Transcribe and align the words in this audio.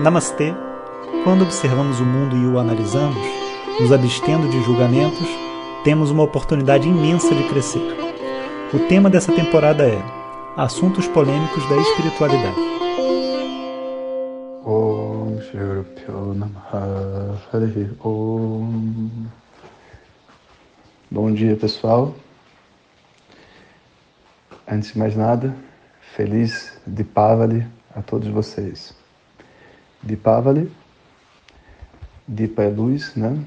Namastê! 0.00 0.54
Quando 1.24 1.42
observamos 1.42 1.98
o 1.98 2.04
mundo 2.04 2.36
e 2.36 2.46
o 2.46 2.56
analisamos, 2.56 3.18
nos 3.80 3.90
abstendo 3.90 4.48
de 4.48 4.62
julgamentos, 4.62 5.26
temos 5.82 6.12
uma 6.12 6.22
oportunidade 6.22 6.88
imensa 6.88 7.34
de 7.34 7.48
crescer. 7.48 7.82
O 8.72 8.78
tema 8.86 9.10
dessa 9.10 9.32
temporada 9.32 9.84
é 9.84 10.00
Assuntos 10.56 11.08
Polêmicos 11.08 11.68
da 11.68 11.76
Espiritualidade. 11.78 12.56
Om 14.64 15.40
Om. 18.00 19.26
Bom 21.10 21.32
dia, 21.32 21.56
pessoal. 21.56 22.14
Antes 24.70 24.92
de 24.92 24.98
mais 24.98 25.16
nada, 25.16 25.56
feliz 26.14 26.78
Dipavali 26.86 27.66
a 27.96 28.00
todos 28.00 28.28
vocês. 28.28 28.97
Dipavali, 30.02 30.70
Dipa 32.26 32.62
é 32.62 32.68
luz, 32.68 33.14
né? 33.14 33.42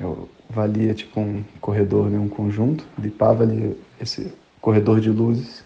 Eu 0.00 0.28
valia 0.50 0.92
tipo 0.92 1.20
um 1.20 1.44
corredor, 1.60 2.10
né? 2.10 2.18
um 2.18 2.28
conjunto. 2.28 2.84
Dipavali, 2.98 3.78
esse 4.00 4.34
corredor 4.60 5.00
de 5.00 5.10
luzes, 5.10 5.64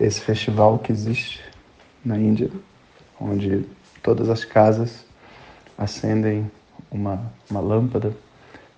esse 0.00 0.20
festival 0.20 0.78
que 0.78 0.92
existe 0.92 1.42
na 2.04 2.18
Índia, 2.18 2.50
onde 3.20 3.64
todas 4.02 4.28
as 4.28 4.44
casas 4.44 5.04
acendem 5.78 6.50
uma, 6.90 7.32
uma 7.50 7.60
lâmpada, 7.60 8.16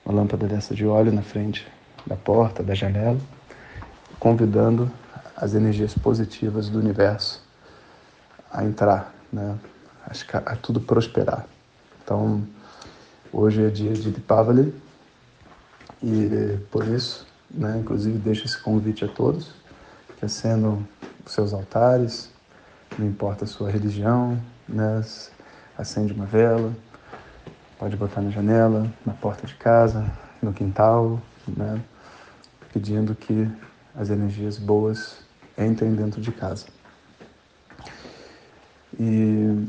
uma 0.04 0.14
lâmpada 0.14 0.46
dessa 0.46 0.74
de 0.74 0.86
óleo 0.86 1.12
na 1.12 1.22
frente 1.22 1.66
da 2.06 2.16
porta, 2.16 2.62
da 2.62 2.74
janela, 2.74 3.18
convidando 4.18 4.90
as 5.36 5.54
energias 5.54 5.94
positivas 5.94 6.68
do 6.68 6.78
universo 6.78 7.42
a 8.50 8.64
entrar, 8.64 9.14
né? 9.32 9.56
A 10.44 10.56
tudo 10.56 10.80
prosperar. 10.80 11.46
Então, 12.02 12.42
hoje 13.32 13.64
é 13.64 13.68
dia 13.68 13.92
de 13.92 14.10
Dipavali 14.10 14.74
e 16.02 16.58
por 16.70 16.86
isso, 16.86 17.26
né, 17.50 17.78
inclusive 17.78 18.16
deixo 18.18 18.46
esse 18.46 18.58
convite 18.58 19.04
a 19.04 19.08
todos 19.08 19.52
que 20.18 20.24
acendam 20.24 20.86
os 21.24 21.32
seus 21.32 21.52
altares, 21.52 22.30
não 22.98 23.06
importa 23.06 23.44
a 23.44 23.46
sua 23.46 23.70
religião, 23.70 24.40
né, 24.68 25.04
acende 25.76 26.12
uma 26.12 26.26
vela, 26.26 26.72
pode 27.78 27.96
botar 27.96 28.22
na 28.22 28.30
janela, 28.30 28.90
na 29.04 29.12
porta 29.12 29.46
de 29.46 29.54
casa, 29.54 30.10
no 30.42 30.52
quintal, 30.52 31.20
né, 31.46 31.80
pedindo 32.72 33.14
que 33.14 33.48
as 33.94 34.10
energias 34.10 34.58
boas 34.58 35.18
entrem 35.56 35.94
dentro 35.94 36.20
de 36.20 36.32
casa. 36.32 36.66
E 38.98 39.68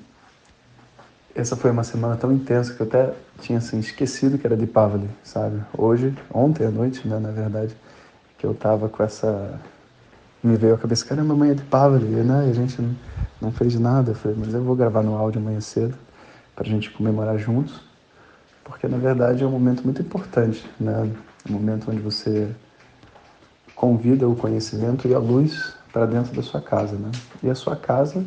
essa 1.35 1.55
foi 1.55 1.71
uma 1.71 1.83
semana 1.83 2.15
tão 2.15 2.31
intensa 2.31 2.73
que 2.73 2.81
eu 2.81 2.87
até 2.87 3.13
tinha 3.41 3.59
assim, 3.59 3.79
esquecido 3.79 4.37
que 4.37 4.45
era 4.45 4.57
de 4.57 4.65
Pavali, 4.65 5.09
sabe? 5.23 5.61
Hoje, 5.77 6.13
ontem 6.33 6.65
à 6.65 6.71
noite, 6.71 7.07
né, 7.07 7.19
na 7.19 7.31
verdade, 7.31 7.75
que 8.37 8.45
eu 8.45 8.53
tava 8.53 8.89
com 8.89 9.03
essa. 9.03 9.59
Me 10.41 10.55
veio 10.55 10.73
a 10.73 10.77
cabeça, 10.77 11.05
caramba, 11.05 11.33
amanhã 11.33 11.51
é 11.51 11.55
de 11.55 11.63
Pavali, 11.63 12.07
né? 12.07 12.47
E 12.47 12.51
a 12.51 12.53
gente 12.53 12.81
não, 13.41 13.51
fez 13.51 13.77
nada. 13.79 14.11
Eu 14.11 14.15
falei, 14.15 14.37
mas 14.39 14.53
eu 14.53 14.63
vou 14.63 14.75
gravar 14.75 15.03
no 15.03 15.15
áudio 15.15 15.41
amanhã 15.41 15.59
cedo 15.59 15.95
para 16.55 16.65
a 16.65 16.69
gente 16.69 16.89
comemorar 16.91 17.37
juntos, 17.37 17.79
porque 18.63 18.87
na 18.87 18.97
verdade 18.97 19.43
é 19.43 19.47
um 19.47 19.51
momento 19.51 19.83
muito 19.83 20.01
importante, 20.01 20.69
né? 20.79 21.09
Um 21.49 21.53
momento 21.53 21.89
onde 21.91 22.01
você 22.01 22.49
convida 23.75 24.27
o 24.27 24.35
conhecimento 24.35 25.07
e 25.07 25.13
a 25.13 25.19
luz 25.19 25.73
para 25.93 26.05
dentro 26.05 26.33
da 26.35 26.41
sua 26.41 26.61
casa, 26.61 26.95
né? 26.97 27.11
E 27.41 27.49
a 27.49 27.55
sua 27.55 27.75
casa 27.75 28.25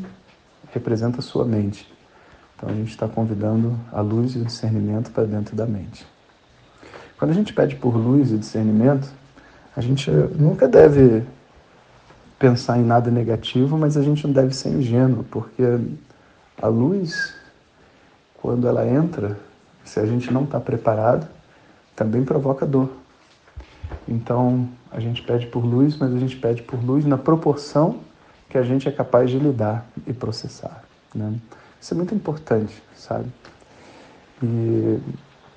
representa 0.72 1.19
a 1.19 1.22
sua 1.22 1.44
mente. 1.44 1.92
Então 2.63 2.73
a 2.73 2.77
gente 2.77 2.91
está 2.91 3.09
convidando 3.09 3.77
a 3.91 4.01
luz 4.01 4.37
e 4.37 4.39
o 4.39 4.45
discernimento 4.45 5.11
para 5.11 5.25
dentro 5.25 5.57
da 5.57 5.67
mente. 5.67 6.07
Quando 7.19 7.33
a 7.33 7.35
gente 7.35 7.53
pede 7.53 7.75
por 7.75 7.97
luz 7.97 8.31
e 8.31 8.39
discernimento, 8.39 9.09
a 9.77 9.81
gente 9.81 10.09
nunca 10.39 10.69
deve 10.69 11.25
pensar 12.39 12.78
em 12.78 12.84
nada 12.84 13.11
negativo, 13.11 13.77
mas 13.77 13.97
a 13.97 14.03
gente 14.03 14.25
não 14.28 14.33
deve 14.33 14.55
ser 14.55 14.69
ingênuo, 14.69 15.25
porque 15.25 15.65
a 16.61 16.69
luz, 16.69 17.34
quando 18.41 18.69
ela 18.69 18.87
entra, 18.87 19.37
se 19.84 19.99
a 19.99 20.06
gente 20.06 20.33
não 20.33 20.45
está 20.45 20.61
preparado, 20.61 21.27
também 21.97 22.25
provoca 22.25 22.65
dor. 22.65 22.93
Então, 24.06 24.69
a 24.93 25.01
gente 25.01 25.21
pede 25.22 25.49
por 25.49 25.65
luz, 25.65 25.97
mas 25.97 26.15
a 26.15 26.19
gente 26.19 26.37
pede 26.37 26.62
por 26.62 26.81
luz 26.81 27.05
na 27.05 27.19
proporção 27.19 27.99
que 28.49 28.56
a 28.56 28.62
gente 28.62 28.89
é 28.89 28.93
capaz 28.93 29.31
de 29.31 29.39
lidar 29.39 29.84
e 30.06 30.12
processar. 30.12 30.84
Né? 31.12 31.34
Isso 31.82 31.94
é 31.94 31.97
muito 31.97 32.15
importante, 32.15 32.81
sabe? 32.94 33.26
E 34.41 35.00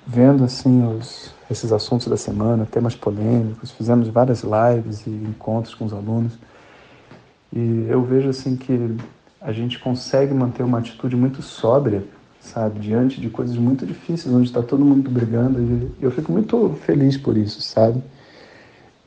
vendo 0.04 0.42
assim 0.42 0.84
os, 0.84 1.32
esses 1.48 1.70
assuntos 1.70 2.08
da 2.08 2.16
semana, 2.16 2.66
temas 2.66 2.96
polêmicos, 2.96 3.70
fizemos 3.70 4.08
várias 4.08 4.42
lives 4.42 5.06
e 5.06 5.10
encontros 5.10 5.72
com 5.72 5.84
os 5.84 5.92
alunos. 5.92 6.36
E 7.52 7.86
eu 7.88 8.02
vejo 8.02 8.28
assim 8.28 8.56
que 8.56 8.96
a 9.40 9.52
gente 9.52 9.78
consegue 9.78 10.34
manter 10.34 10.64
uma 10.64 10.78
atitude 10.78 11.14
muito 11.14 11.42
sóbria, 11.42 12.02
sabe, 12.40 12.80
diante 12.80 13.20
de 13.20 13.30
coisas 13.30 13.56
muito 13.56 13.86
difíceis, 13.86 14.34
onde 14.34 14.48
está 14.48 14.60
todo 14.60 14.84
mundo 14.84 15.08
brigando. 15.08 15.60
E 15.60 16.02
eu 16.02 16.10
fico 16.10 16.32
muito 16.32 16.76
feliz 16.84 17.16
por 17.16 17.36
isso, 17.36 17.62
sabe? 17.62 18.02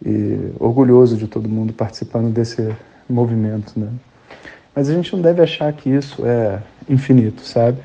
E 0.06 0.54
orgulhoso 0.58 1.18
de 1.18 1.28
todo 1.28 1.50
mundo 1.50 1.74
participando 1.74 2.32
desse 2.32 2.74
movimento, 3.10 3.78
né? 3.78 3.90
Mas 4.80 4.90
a 4.90 4.94
gente 4.94 5.14
não 5.14 5.22
deve 5.22 5.42
achar 5.42 5.74
que 5.74 5.90
isso 5.90 6.26
é 6.26 6.64
infinito, 6.90 7.42
sabe? 7.42 7.80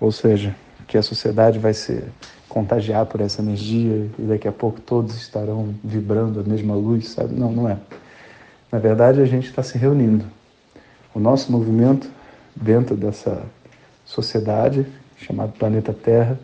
Ou 0.00 0.12
seja, 0.12 0.54
que 0.86 0.96
a 0.96 1.02
sociedade 1.02 1.58
vai 1.58 1.74
se 1.74 2.04
contagiar 2.48 3.04
por 3.06 3.20
essa 3.20 3.42
energia 3.42 4.08
e 4.16 4.22
daqui 4.22 4.46
a 4.46 4.52
pouco 4.52 4.80
todos 4.80 5.16
estarão 5.16 5.74
vibrando 5.82 6.38
a 6.38 6.44
mesma 6.44 6.76
luz, 6.76 7.08
sabe? 7.08 7.34
Não, 7.34 7.50
não 7.50 7.68
é. 7.68 7.76
Na 8.70 8.78
verdade, 8.78 9.20
a 9.20 9.24
gente 9.24 9.48
está 9.48 9.60
se 9.64 9.76
reunindo. 9.76 10.24
O 11.12 11.18
nosso 11.18 11.50
movimento 11.50 12.08
dentro 12.54 12.94
dessa 12.94 13.42
sociedade 14.04 14.86
chamada 15.16 15.50
Planeta 15.58 15.92
Terra, 15.92 16.38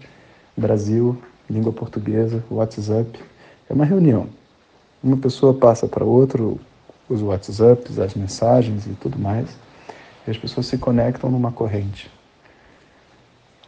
Brasil, 0.57 1.17
língua 1.49 1.73
portuguesa, 1.73 2.43
WhatsApp, 2.51 3.21
é 3.69 3.73
uma 3.73 3.85
reunião. 3.85 4.27
Uma 5.01 5.17
pessoa 5.17 5.55
passa 5.55 5.87
para 5.87 6.05
outra 6.05 6.43
os 7.11 7.21
WhatsApps, 7.21 7.99
as 7.99 8.15
mensagens 8.15 8.87
e 8.87 8.91
tudo 8.91 9.19
mais. 9.19 9.49
E 10.27 10.31
as 10.31 10.39
pessoas 10.39 10.67
se 10.67 10.79
conectam 10.79 11.31
numa 11.31 11.51
corrente. 11.51 12.11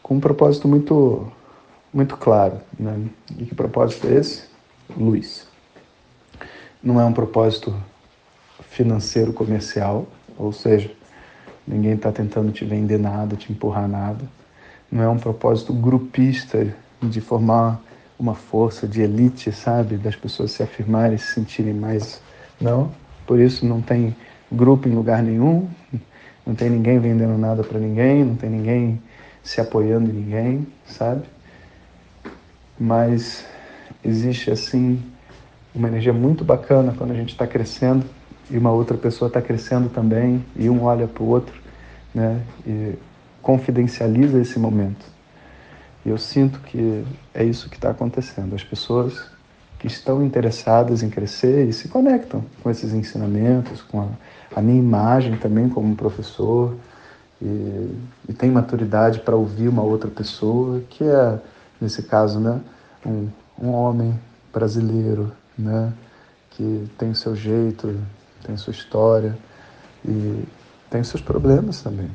Com 0.03 0.14
um 0.14 0.20
propósito 0.20 0.69
muito, 0.69 1.30
muito 1.92 2.16
claro. 2.16 2.60
Né? 2.78 3.08
E 3.36 3.44
que 3.44 3.54
propósito 3.54 4.06
é 4.06 4.14
esse? 4.14 4.44
Luz. 4.97 5.47
Não 6.82 7.00
é 7.00 7.04
um 7.04 7.12
propósito 7.12 7.75
financeiro 8.70 9.32
comercial, 9.32 10.06
ou 10.38 10.52
seja, 10.52 10.91
ninguém 11.66 11.92
está 11.92 12.10
tentando 12.10 12.52
te 12.52 12.64
vender 12.64 12.98
nada, 12.98 13.36
te 13.36 13.52
empurrar 13.52 13.88
nada. 13.88 14.25
Não 14.91 15.02
é 15.02 15.08
um 15.08 15.19
propósito 15.19 15.72
grupista 15.72 16.75
de 17.02 17.20
formar 17.20 17.81
uma 18.19 18.34
força 18.34 18.86
de 18.86 19.02
elite, 19.02 19.50
sabe? 19.52 19.97
Das 19.97 20.14
pessoas 20.14 20.52
se 20.52 20.62
afirmarem, 20.62 21.19
se 21.19 21.34
sentirem 21.34 21.75
mais. 21.75 22.20
Não. 22.60 22.92
Por 23.27 23.41
isso 23.41 23.66
não 23.66 23.81
tem 23.81 24.15
grupo 24.50 24.88
em 24.88 24.93
lugar 24.93 25.22
nenhum, 25.22 25.69
não 26.47 26.55
tem 26.55 26.69
ninguém 26.69 26.99
vendendo 26.99 27.38
nada 27.38 27.62
para 27.62 27.78
ninguém, 27.78 28.25
não 28.25 28.37
tem 28.37 28.50
ninguém 28.50 29.00
se 29.43 29.60
apoiando 29.60 30.10
em 30.10 30.15
ninguém, 30.15 30.66
sabe? 30.87 31.22
Mas 32.78 33.44
existe 34.05 34.50
assim 34.50 35.03
uma 35.75 35.88
energia 35.88 36.12
muito 36.12 36.44
bacana 36.44 36.94
quando 36.97 37.12
a 37.12 37.15
gente 37.15 37.31
está 37.31 37.47
crescendo 37.47 38.05
e 38.50 38.59
uma 38.59 38.71
outra 38.71 38.97
pessoa 38.97 39.28
está 39.28 39.41
crescendo 39.41 39.88
também 39.88 40.44
e 40.55 40.69
um 40.69 40.82
olha 40.82 41.06
para 41.06 41.22
o 41.22 41.28
outro, 41.28 41.55
né? 42.15 42.41
E 42.66 42.94
confidencializa 43.41 44.41
esse 44.41 44.58
momento. 44.58 45.05
E 46.05 46.11
eu 46.11 46.19
sinto 46.19 46.61
que 46.61 47.05
é 47.32 47.44
isso 47.44 47.69
que 47.69 47.76
está 47.76 47.91
acontecendo. 47.91 48.55
As 48.55 48.62
pessoas 48.62 49.31
que 49.82 49.88
estão 49.88 50.25
interessadas 50.25 51.02
em 51.02 51.11
crescer 51.11 51.69
e 51.69 51.73
se 51.73 51.88
conectam 51.88 52.44
com 52.62 52.70
esses 52.70 52.93
ensinamentos, 52.93 53.82
com 53.82 54.00
a, 54.00 54.08
a 54.55 54.62
minha 54.62 54.79
imagem 54.79 55.37
também 55.37 55.69
como 55.69 55.96
professor 55.96 56.76
e, 57.43 57.90
e 58.29 58.32
tem 58.32 58.49
maturidade 58.49 59.19
para 59.19 59.34
ouvir 59.34 59.67
uma 59.67 59.82
outra 59.82 60.08
pessoa, 60.08 60.81
que 60.88 61.02
é, 61.02 61.37
nesse 61.81 62.05
caso, 62.05 62.38
né, 62.38 62.61
um, 63.05 63.29
um 63.61 63.70
homem 63.73 64.17
brasileiro, 64.52 65.32
né, 65.58 65.93
que 66.50 66.88
tem 66.96 67.11
o 67.11 67.17
seu 67.17 67.34
jeito, 67.34 67.99
tem 68.46 68.56
sua 68.56 68.70
história 68.70 69.37
e 70.05 70.44
tem 70.88 71.00
os 71.00 71.08
seus 71.08 71.20
problemas 71.20 71.82
também. 71.82 72.08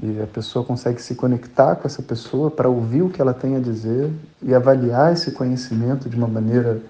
E 0.00 0.20
a 0.22 0.26
pessoa 0.26 0.64
consegue 0.64 1.02
se 1.02 1.14
conectar 1.14 1.74
com 1.76 1.86
essa 1.86 2.02
pessoa 2.02 2.50
para 2.50 2.68
ouvir 2.68 3.02
o 3.02 3.10
que 3.10 3.20
ela 3.20 3.34
tem 3.34 3.56
a 3.56 3.60
dizer 3.60 4.12
e 4.40 4.54
avaliar 4.54 5.12
esse 5.12 5.32
conhecimento 5.32 6.08
de 6.08 6.16
uma 6.16 6.28
maneira 6.28 6.80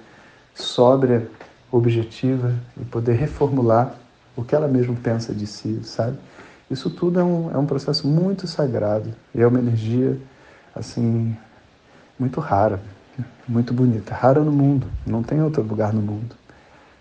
sóbria, 0.54 1.26
objetiva 1.72 2.54
e 2.76 2.84
poder 2.84 3.14
reformular 3.14 3.94
o 4.36 4.44
que 4.44 4.54
ela 4.54 4.68
mesma 4.68 4.94
pensa 5.02 5.34
de 5.34 5.46
si, 5.46 5.80
sabe? 5.84 6.18
Isso 6.70 6.90
tudo 6.90 7.18
é 7.18 7.24
um, 7.24 7.50
é 7.50 7.56
um 7.56 7.64
processo 7.64 8.06
muito 8.06 8.46
sagrado 8.46 9.14
e 9.34 9.40
é 9.40 9.46
uma 9.46 9.58
energia, 9.58 10.18
assim, 10.74 11.34
muito 12.18 12.40
rara, 12.40 12.80
muito 13.48 13.72
bonita. 13.72 14.14
Rara 14.14 14.40
no 14.40 14.52
mundo, 14.52 14.86
não 15.06 15.22
tem 15.22 15.42
outro 15.42 15.62
lugar 15.62 15.94
no 15.94 16.02
mundo. 16.02 16.36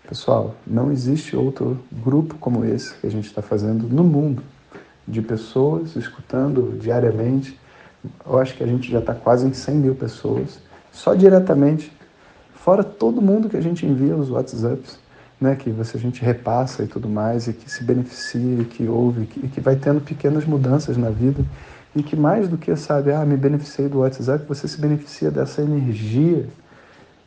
Pessoal, 0.08 0.54
não 0.66 0.90
existe 0.90 1.36
outro 1.36 1.78
grupo 1.92 2.36
como 2.38 2.64
esse 2.64 2.94
que 2.94 3.06
a 3.06 3.10
gente 3.10 3.26
está 3.26 3.42
fazendo 3.42 3.86
no 3.86 4.02
mundo, 4.02 4.42
de 5.08 5.22
pessoas 5.22 5.96
escutando 5.96 6.78
diariamente. 6.78 7.58
Eu 8.24 8.38
acho 8.38 8.54
que 8.54 8.62
a 8.62 8.66
gente 8.66 8.90
já 8.90 9.00
está 9.00 9.14
quase 9.14 9.46
em 9.46 9.52
100 9.52 9.74
mil 9.74 9.94
pessoas, 9.94 10.60
só 10.92 11.14
diretamente, 11.14 11.92
fora 12.54 12.84
todo 12.84 13.20
mundo 13.20 13.48
que 13.48 13.56
a 13.56 13.60
gente 13.60 13.84
envia 13.86 14.14
os 14.14 14.30
WhatsApps 14.30 14.98
né, 15.40 15.54
que 15.54 15.70
você, 15.70 15.96
a 15.96 16.00
gente 16.00 16.22
repassa 16.22 16.82
e 16.82 16.86
tudo 16.86 17.08
mais, 17.08 17.46
e 17.46 17.52
que 17.52 17.70
se 17.70 17.84
beneficia, 17.84 18.64
que 18.64 18.86
ouve, 18.88 19.26
que, 19.26 19.46
e 19.46 19.48
que 19.48 19.60
vai 19.60 19.76
tendo 19.76 20.00
pequenas 20.00 20.44
mudanças 20.44 20.96
na 20.96 21.10
vida, 21.10 21.44
e 21.94 22.02
que 22.02 22.16
mais 22.16 22.48
do 22.48 22.58
que, 22.58 22.74
sabe, 22.76 23.12
ah, 23.12 23.24
me 23.24 23.36
beneficiei 23.36 23.88
do 23.88 24.00
WhatsApp, 24.00 24.44
você 24.46 24.66
se 24.66 24.80
beneficia 24.80 25.30
dessa 25.30 25.62
energia, 25.62 26.46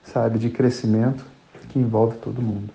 sabe, 0.04 0.40
de 0.40 0.50
crescimento 0.50 1.26
que 1.70 1.80
envolve 1.80 2.18
todo 2.18 2.42
mundo. 2.42 2.70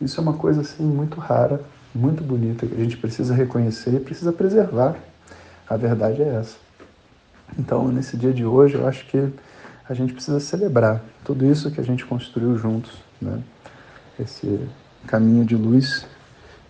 Isso 0.00 0.18
é 0.18 0.22
uma 0.22 0.32
coisa, 0.32 0.62
assim, 0.62 0.84
muito 0.84 1.20
rara, 1.20 1.60
muito 1.94 2.22
bonita, 2.22 2.66
que 2.66 2.74
a 2.74 2.78
gente 2.78 2.96
precisa 2.96 3.34
reconhecer 3.34 3.94
e 3.94 4.00
precisa 4.00 4.32
preservar. 4.32 4.96
A 5.68 5.76
verdade 5.76 6.22
é 6.22 6.36
essa. 6.40 6.56
Então, 7.58 7.88
nesse 7.88 8.16
dia 8.16 8.32
de 8.32 8.44
hoje, 8.44 8.74
eu 8.74 8.86
acho 8.86 9.06
que 9.06 9.32
a 9.88 9.94
gente 9.94 10.12
precisa 10.12 10.40
celebrar 10.40 11.02
tudo 11.24 11.44
isso 11.44 11.70
que 11.70 11.80
a 11.80 11.84
gente 11.84 12.04
construiu 12.04 12.56
juntos, 12.56 12.92
né? 13.20 13.42
esse 14.18 14.68
caminho 15.06 15.44
de 15.44 15.56
luz 15.56 16.06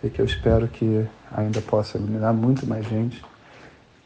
e 0.03 0.11
que 0.11 0.21
eu 0.21 0.25
espero 0.25 0.67
que 0.67 1.07
ainda 1.31 1.61
possa 1.61 1.99
iluminar 1.99 2.33
muito 2.33 2.67
mais 2.67 2.87
gente 2.87 3.23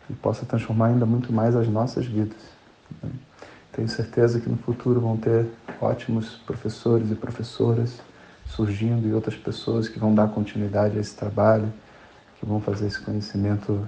e 0.09 0.13
possa 0.15 0.45
transformar 0.45 0.89
ainda 0.89 1.07
muito 1.07 1.33
mais 1.33 1.57
as 1.57 1.69
nossas 1.69 2.07
vidas. 2.07 2.37
Tenho 3.73 3.89
certeza 3.89 4.41
que 4.41 4.49
no 4.49 4.57
futuro 4.57 5.01
vão 5.01 5.17
ter 5.17 5.47
ótimos 5.81 6.37
professores 6.47 7.11
e 7.11 7.15
professoras 7.15 8.01
surgindo 8.49 9.07
e 9.09 9.13
outras 9.13 9.37
pessoas 9.37 9.89
que 9.89 9.99
vão 9.99 10.15
dar 10.15 10.29
continuidade 10.29 10.97
a 10.97 11.01
esse 11.01 11.15
trabalho, 11.15 11.73
que 12.39 12.47
vão 12.47 12.61
fazer 12.61 12.87
esse 12.87 13.01
conhecimento, 13.01 13.87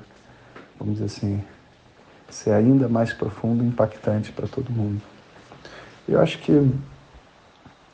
vamos 0.78 0.94
dizer 0.94 1.06
assim, 1.06 1.42
ser 2.30 2.52
ainda 2.52 2.88
mais 2.88 3.12
profundo 3.12 3.64
e 3.64 3.66
impactante 3.66 4.32
para 4.32 4.46
todo 4.46 4.70
mundo. 4.70 5.00
Eu 6.08 6.20
acho 6.20 6.38
que 6.38 6.70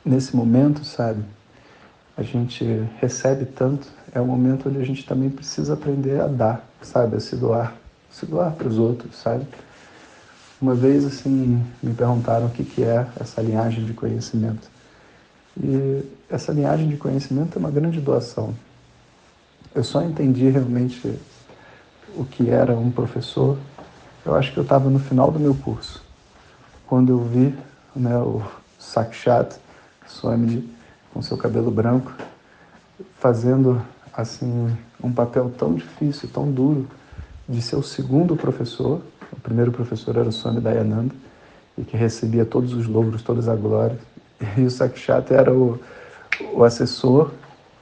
nesse 0.03 0.35
momento, 0.35 0.83
sabe, 0.83 1.23
a 2.17 2.23
gente 2.23 2.63
recebe 2.99 3.45
tanto, 3.45 3.87
é 4.13 4.21
um 4.21 4.25
momento 4.25 4.69
onde 4.69 4.79
a 4.79 4.85
gente 4.85 5.05
também 5.05 5.29
precisa 5.29 5.73
aprender 5.73 6.21
a 6.21 6.27
dar, 6.27 6.65
sabe? 6.81 7.17
A 7.17 7.19
se 7.19 7.35
doar, 7.35 7.75
se 8.09 8.25
doar 8.25 8.53
para 8.53 8.67
os 8.67 8.77
outros, 8.77 9.17
sabe? 9.17 9.45
Uma 10.61 10.73
vez, 10.73 11.05
assim, 11.05 11.61
me 11.83 11.93
perguntaram 11.93 12.47
o 12.47 12.49
que, 12.49 12.63
que 12.63 12.83
é 12.83 13.05
essa 13.19 13.41
linhagem 13.41 13.83
de 13.83 13.93
conhecimento. 13.93 14.74
E 15.61 16.03
essa 16.29 16.51
linhagem 16.51 16.89
de 16.89 16.97
conhecimento 16.97 17.57
é 17.57 17.59
uma 17.59 17.71
grande 17.71 17.99
doação. 17.99 18.53
Eu 19.73 19.83
só 19.83 20.01
entendi 20.01 20.49
realmente 20.49 21.19
o 22.15 22.23
que 22.23 22.49
era 22.49 22.73
um 22.73 22.91
professor, 22.91 23.57
eu 24.25 24.35
acho 24.35 24.53
que 24.53 24.57
eu 24.57 24.63
estava 24.63 24.89
no 24.89 24.99
final 24.99 25.31
do 25.31 25.39
meu 25.39 25.53
curso, 25.53 26.01
quando 26.87 27.09
eu 27.09 27.23
vi 27.23 27.53
né, 27.95 28.17
o 28.17 28.41
Sakshat 28.79 29.55
Swamiji 30.07 30.69
com 31.13 31.21
seu 31.21 31.37
cabelo 31.37 31.71
branco, 31.71 32.13
fazendo 33.19 33.81
assim 34.13 34.75
um 35.03 35.11
papel 35.11 35.51
tão 35.57 35.73
difícil, 35.73 36.29
tão 36.29 36.51
duro, 36.51 36.87
de 37.47 37.61
ser 37.61 37.75
o 37.75 37.83
segundo 37.83 38.35
professor. 38.35 39.01
O 39.31 39.39
primeiro 39.39 39.71
professor 39.71 40.15
era 40.15 40.29
o 40.29 40.31
Swami 40.31 40.61
Dayananda, 40.61 41.13
e 41.77 41.83
que 41.83 41.97
recebia 41.97 42.45
todos 42.45 42.73
os 42.73 42.87
louros, 42.87 43.21
todas 43.21 43.47
as 43.47 43.59
glórias. 43.59 43.99
E 44.57 44.61
o 44.61 44.69
Sakshat 44.69 45.33
era 45.33 45.53
o, 45.53 45.79
o 46.53 46.63
assessor 46.63 47.31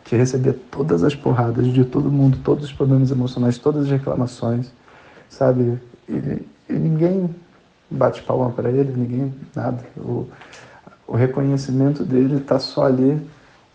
que 0.03 0.15
recebia 0.15 0.53
todas 0.71 1.03
as 1.03 1.15
porradas 1.15 1.65
de 1.67 1.85
todo 1.85 2.11
mundo, 2.11 2.37
todos 2.43 2.65
os 2.65 2.73
problemas 2.73 3.09
emocionais, 3.09 3.57
todas 3.57 3.85
as 3.85 3.89
reclamações, 3.89 4.71
sabe? 5.29 5.79
E, 6.07 6.45
e 6.69 6.73
ninguém 6.73 7.33
bate 7.89 8.21
palma 8.23 8.51
para 8.51 8.69
ele, 8.69 8.91
ninguém 8.95 9.33
nada. 9.55 9.83
O, 9.97 10.27
o 11.07 11.15
reconhecimento 11.15 12.03
dele 12.03 12.37
está 12.37 12.59
só 12.59 12.85
ali 12.85 13.19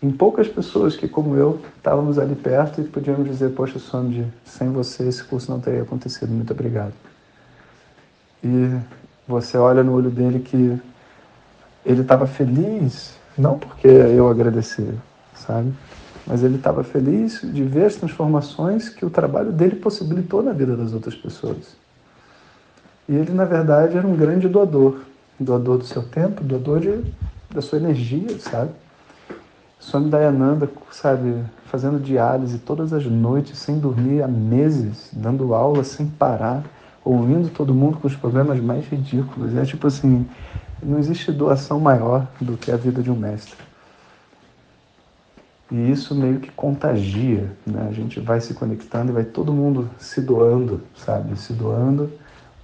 em 0.01 0.11
poucas 0.11 0.47
pessoas 0.47 0.95
que, 0.95 1.07
como 1.07 1.35
eu, 1.35 1.59
estávamos 1.77 2.17
ali 2.17 2.35
perto 2.35 2.79
e 2.79 2.83
podíamos 2.85 3.27
dizer: 3.27 3.49
Poxa, 3.49 3.79
Swamiji, 3.79 4.25
sem 4.45 4.71
você 4.71 5.07
esse 5.07 5.23
curso 5.23 5.51
não 5.51 5.59
teria 5.59 5.81
acontecido, 5.81 6.29
muito 6.31 6.53
obrigado. 6.53 6.93
E 8.43 8.77
você 9.27 9.57
olha 9.57 9.83
no 9.83 9.93
olho 9.93 10.09
dele 10.09 10.39
que 10.39 10.79
ele 11.85 12.01
estava 12.01 12.27
feliz, 12.27 13.15
não 13.37 13.57
porque 13.57 13.87
eu 13.87 14.29
agradeci, 14.29 14.87
sabe? 15.35 15.73
Mas 16.27 16.43
ele 16.43 16.57
estava 16.57 16.83
feliz 16.83 17.41
de 17.41 17.63
ver 17.63 17.85
as 17.85 17.95
transformações 17.95 18.89
que 18.89 19.05
o 19.05 19.09
trabalho 19.09 19.51
dele 19.51 19.75
possibilitou 19.77 20.43
na 20.43 20.51
vida 20.51 20.75
das 20.75 20.93
outras 20.93 21.15
pessoas. 21.15 21.75
E 23.07 23.15
ele, 23.15 23.31
na 23.31 23.45
verdade, 23.45 23.97
era 23.97 24.05
um 24.05 24.15
grande 24.15 24.47
doador 24.47 24.99
doador 25.39 25.77
do 25.77 25.85
seu 25.85 26.03
tempo, 26.03 26.43
doador 26.43 26.79
de, 26.81 27.01
da 27.49 27.61
sua 27.61 27.77
energia, 27.77 28.37
sabe? 28.39 28.71
Swami 29.79 30.09
Dayananda, 30.09 30.69
sabe, 30.91 31.43
fazendo 31.65 31.99
diálise 31.99 32.59
todas 32.59 32.91
as 32.91 33.05
noites, 33.05 33.57
sem 33.57 33.79
dormir 33.79 34.21
há 34.21 34.27
meses, 34.27 35.09
dando 35.13 35.53
aula 35.53 35.83
sem 35.83 36.05
parar, 36.07 36.63
ouvindo 37.03 37.49
todo 37.49 37.73
mundo 37.73 37.97
com 37.97 38.07
os 38.07 38.15
problemas 38.15 38.59
mais 38.59 38.85
ridículos. 38.87 39.55
É 39.55 39.63
tipo 39.63 39.87
assim, 39.87 40.27
não 40.81 40.99
existe 40.99 41.31
doação 41.31 41.79
maior 41.79 42.27
do 42.39 42.57
que 42.57 42.71
a 42.71 42.77
vida 42.77 43.01
de 43.01 43.11
um 43.11 43.15
mestre. 43.15 43.57
E 45.71 45.91
isso 45.91 46.15
meio 46.15 46.39
que 46.39 46.51
contagia, 46.51 47.51
né? 47.65 47.87
A 47.87 47.93
gente 47.93 48.19
vai 48.19 48.41
se 48.41 48.53
conectando 48.53 49.11
e 49.11 49.13
vai 49.13 49.23
todo 49.23 49.53
mundo 49.53 49.89
se 49.99 50.19
doando, 50.19 50.81
sabe? 50.95 51.37
Se 51.39 51.53
doando, 51.53 52.11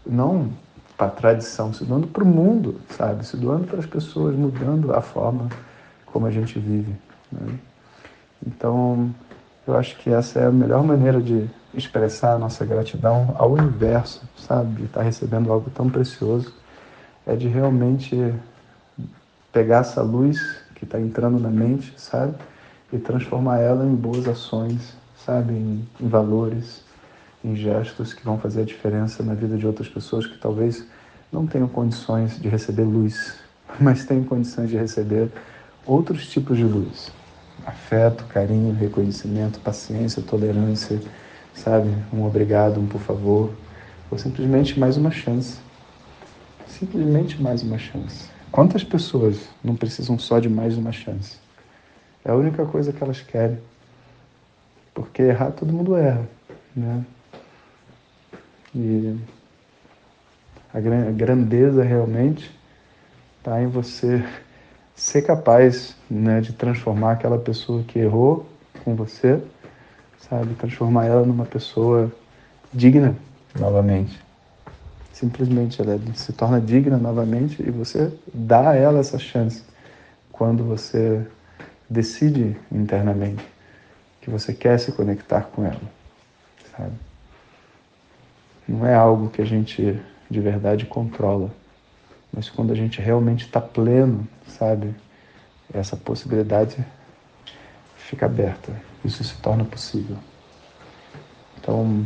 não 0.05 0.49
para 0.97 1.07
a 1.07 1.11
tradição, 1.11 1.71
se 1.71 1.83
doando 1.83 2.07
para 2.07 2.23
o 2.23 2.27
mundo, 2.27 2.81
sabe? 2.89 3.25
Se 3.25 3.37
doando 3.37 3.67
para 3.67 3.79
as 3.79 3.85
pessoas, 3.85 4.35
mudando 4.35 4.93
a 4.93 5.01
forma 5.01 5.49
como 6.05 6.25
a 6.25 6.31
gente 6.31 6.57
vive. 6.57 6.95
Né? 7.31 7.59
Então, 8.45 9.13
eu 9.67 9.75
acho 9.75 9.97
que 9.97 10.09
essa 10.09 10.39
é 10.39 10.47
a 10.47 10.51
melhor 10.51 10.83
maneira 10.83 11.21
de 11.21 11.47
expressar 11.73 12.33
a 12.33 12.39
nossa 12.39 12.65
gratidão 12.65 13.35
ao 13.37 13.51
universo, 13.51 14.21
sabe? 14.37 14.83
Estar 14.83 15.01
tá 15.01 15.05
recebendo 15.05 15.51
algo 15.51 15.69
tão 15.69 15.89
precioso, 15.89 16.53
é 17.25 17.35
de 17.35 17.47
realmente 17.47 18.33
pegar 19.51 19.79
essa 19.79 20.01
luz 20.01 20.39
que 20.75 20.83
está 20.83 20.99
entrando 20.99 21.39
na 21.39 21.49
mente, 21.49 21.93
sabe? 21.97 22.35
E 22.91 22.97
transformar 22.97 23.59
ela 23.59 23.85
em 23.85 23.95
boas 23.95 24.27
ações, 24.27 24.95
sabe? 25.25 25.53
Em, 25.53 25.87
em 25.99 26.07
valores, 26.07 26.83
em 27.43 27.55
gestos 27.55 28.13
que 28.13 28.23
vão 28.23 28.37
fazer 28.37 28.61
a 28.61 28.65
diferença 28.65 29.23
na 29.23 29.33
vida 29.33 29.57
de 29.57 29.65
outras 29.65 29.87
pessoas 29.87 30.27
que 30.27 30.37
talvez 30.37 30.85
não 31.31 31.47
tenham 31.47 31.67
condições 31.67 32.39
de 32.39 32.47
receber 32.47 32.83
luz, 32.83 33.35
mas 33.79 34.05
tenham 34.05 34.23
condições 34.23 34.69
de 34.69 34.77
receber 34.77 35.29
outros 35.85 36.27
tipos 36.29 36.57
de 36.57 36.63
luz. 36.63 37.11
Afeto, 37.65 38.25
carinho, 38.25 38.73
reconhecimento, 38.73 39.59
paciência, 39.59 40.21
tolerância, 40.21 40.99
sabe? 41.53 41.89
Um 42.13 42.25
obrigado, 42.25 42.79
um 42.79 42.85
por 42.85 43.01
favor, 43.01 43.51
ou 44.11 44.17
simplesmente 44.17 44.79
mais 44.79 44.97
uma 44.97 45.11
chance. 45.11 45.64
Simplesmente 46.79 47.41
mais 47.41 47.63
uma 47.63 47.77
chance. 47.77 48.29
Quantas 48.51 48.83
pessoas 48.83 49.47
não 49.63 49.77
precisam 49.77 50.19
só 50.19 50.39
de 50.39 50.49
mais 50.49 50.77
uma 50.77 50.91
chance? 50.91 51.37
É 52.23 52.31
a 52.31 52.35
única 52.35 52.65
coisa 52.65 52.91
que 52.91 53.01
elas 53.01 53.21
querem. 53.21 53.57
Porque 54.93 55.21
errar 55.21 55.51
todo 55.51 55.71
mundo 55.71 55.95
erra, 55.95 56.27
né? 56.75 57.05
E 58.75 59.15
a 60.73 60.81
grandeza 61.11 61.81
realmente 61.81 62.51
está 63.37 63.61
em 63.61 63.67
você 63.67 64.21
ser 64.93 65.21
capaz 65.21 65.95
né, 66.11 66.41
de 66.41 66.51
transformar 66.51 67.13
aquela 67.13 67.37
pessoa 67.37 67.83
que 67.83 67.99
errou 67.99 68.49
com 68.83 68.95
você, 68.95 69.41
sabe? 70.17 70.53
Transformar 70.55 71.05
ela 71.05 71.25
numa 71.25 71.45
pessoa 71.45 72.11
digna 72.73 73.15
novamente. 73.57 74.24
Simplesmente 75.15 75.81
ela 75.81 75.97
se 76.13 76.33
torna 76.33 76.59
digna 76.59 76.97
novamente 76.97 77.63
e 77.65 77.71
você 77.71 78.11
dá 78.33 78.71
a 78.71 78.75
ela 78.75 78.99
essa 78.99 79.17
chance 79.17 79.63
quando 80.29 80.61
você 80.65 81.25
decide 81.89 82.57
internamente 82.69 83.41
que 84.19 84.29
você 84.29 84.53
quer 84.53 84.77
se 84.77 84.91
conectar 84.91 85.43
com 85.43 85.63
ela, 85.63 85.81
sabe? 86.75 86.91
não 88.67 88.85
é 88.85 88.93
algo 88.93 89.29
que 89.29 89.41
a 89.41 89.45
gente 89.45 89.97
de 90.29 90.41
verdade 90.41 90.85
controla. 90.85 91.49
Mas 92.33 92.49
quando 92.49 92.73
a 92.73 92.75
gente 92.75 92.99
realmente 92.99 93.45
está 93.45 93.61
pleno, 93.61 94.27
sabe? 94.45 94.93
Essa 95.73 95.95
possibilidade 95.95 96.83
fica 97.95 98.25
aberta. 98.25 98.73
Isso 99.05 99.23
se 99.23 99.37
torna 99.37 99.63
possível. 99.63 100.17
Então, 101.57 102.05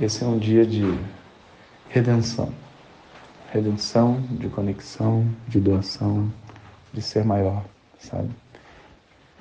esse 0.00 0.24
é 0.24 0.26
um 0.26 0.36
dia 0.36 0.66
de 0.66 0.82
redenção. 1.90 2.52
Redenção, 3.52 4.20
de 4.30 4.48
conexão, 4.48 5.26
de 5.48 5.60
doação, 5.60 6.32
de 6.92 7.02
ser 7.02 7.24
maior, 7.24 7.64
sabe? 7.98 8.30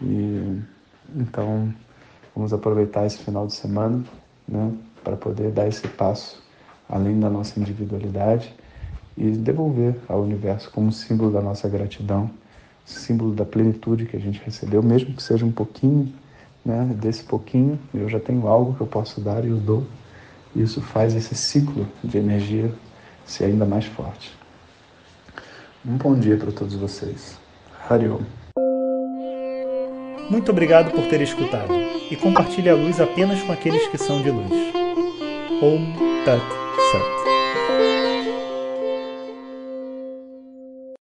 E 0.02 0.60
então 1.16 1.72
vamos 2.36 2.52
aproveitar 2.52 3.06
esse 3.06 3.20
final 3.20 3.46
de 3.46 3.54
semana, 3.54 4.04
né, 4.48 4.74
para 5.04 5.16
poder 5.16 5.52
dar 5.52 5.68
esse 5.68 5.88
passo 5.90 6.42
além 6.88 7.20
da 7.20 7.30
nossa 7.30 7.60
individualidade 7.60 8.52
e 9.16 9.30
devolver 9.30 9.96
ao 10.08 10.24
universo 10.24 10.72
como 10.72 10.92
símbolo 10.92 11.32
da 11.32 11.42
nossa 11.42 11.70
gratidão, 11.70 12.32
símbolo 12.84 13.36
da 13.36 13.46
plenitude 13.46 14.08
que 14.08 14.18
a 14.18 14.20
gente 14.20 14.42
recebeu, 14.44 14.82
mesmo 14.82 15.14
que 15.14 15.22
seja 15.22 15.46
um 15.46 15.52
pouquinho, 15.52 16.12
né, 16.66 16.84
desse 17.00 17.24
pouquinho, 17.24 17.78
eu 17.94 18.10
já 18.10 18.20
tenho 18.20 18.48
algo 18.48 18.74
que 18.74 18.82
eu 18.82 18.88
posso 18.88 19.22
dar 19.22 19.46
e 19.46 19.50
eu 19.50 19.58
dou. 19.58 19.86
Isso 20.56 20.82
faz 20.82 21.16
esse 21.16 21.36
ciclo 21.36 21.88
de 22.04 22.18
energia 22.18 22.72
ser 23.26 23.46
ainda 23.46 23.66
mais 23.66 23.86
forte. 23.86 24.32
Um 25.86 25.96
bom 25.96 26.18
dia 26.18 26.38
para 26.38 26.52
todos 26.52 26.76
vocês. 26.76 27.40
Hariom. 27.90 28.22
Muito 30.30 30.52
obrigado 30.52 30.92
por 30.92 31.08
ter 31.08 31.22
escutado 31.22 31.74
e 32.12 32.16
compartilhe 32.16 32.70
a 32.70 32.76
luz 32.76 33.00
apenas 33.00 33.42
com 33.42 33.52
aqueles 33.52 33.88
que 33.88 33.98
são 33.98 34.22
de 34.22 34.30
luz. 34.30 34.52
Om 35.62 35.94
Tat 36.26 36.42
Sat. 36.92 37.29